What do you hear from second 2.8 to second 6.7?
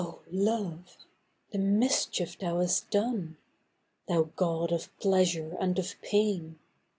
done! Thou god of pleasure and of pain